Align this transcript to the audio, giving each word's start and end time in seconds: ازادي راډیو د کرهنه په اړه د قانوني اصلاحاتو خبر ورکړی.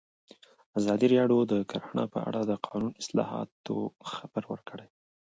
ازادي 0.79 1.07
راډیو 1.15 1.39
د 1.51 1.53
کرهنه 1.71 2.03
په 2.13 2.19
اړه 2.27 2.41
د 2.45 2.51
قانوني 2.65 2.95
اصلاحاتو 3.03 3.75
خبر 4.11 4.43
ورکړی. 4.51 4.87